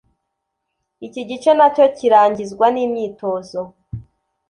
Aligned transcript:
iki 1.05 1.21
gice 1.29 1.51
na 1.59 1.67
cyo 1.75 1.85
kirangizwa 1.97 2.65
n’imyitozo 2.75 3.59